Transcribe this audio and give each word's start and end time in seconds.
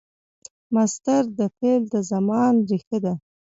مصدر 0.73 1.23
د 1.39 1.41
فعل 1.55 1.83
د 1.93 1.95
زمان 2.11 2.53
ریښه 2.69 2.97
ده. 3.05 3.13